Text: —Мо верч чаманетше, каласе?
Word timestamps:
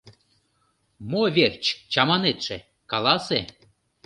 —Мо 1.09 1.21
верч 1.35 1.63
чаманетше, 1.93 2.57
каласе? 2.91 3.39